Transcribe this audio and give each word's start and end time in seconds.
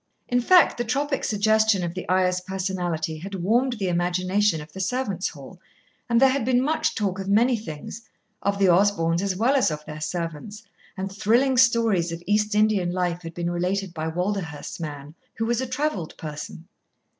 In 0.27 0.41
fact 0.41 0.79
the 0.79 0.83
tropic 0.83 1.23
suggestion 1.23 1.83
of 1.83 1.93
the 1.93 2.09
Ayah's 2.09 2.41
personality 2.41 3.19
had 3.19 3.35
warmed 3.35 3.73
the 3.73 3.87
imagination 3.87 4.59
of 4.59 4.73
the 4.73 4.79
servants' 4.79 5.29
hall, 5.29 5.61
and 6.09 6.19
there 6.19 6.29
had 6.31 6.43
been 6.43 6.59
much 6.59 6.95
talk 6.95 7.19
of 7.19 7.29
many 7.29 7.55
things, 7.55 8.01
of 8.41 8.57
the 8.57 8.67
Osborns 8.67 9.21
as 9.21 9.35
well 9.35 9.53
as 9.55 9.69
of 9.69 9.85
their 9.85 10.01
servants, 10.01 10.63
and 10.97 11.11
thrilling 11.11 11.55
stories 11.55 12.11
of 12.11 12.23
East 12.25 12.55
Indian 12.55 12.91
life 12.91 13.21
had 13.21 13.35
been 13.35 13.51
related 13.51 13.93
by 13.93 14.07
Walderhurst's 14.07 14.79
man, 14.79 15.13
who 15.35 15.45
was 15.45 15.61
a 15.61 15.67
travelled 15.67 16.17
person. 16.17 16.67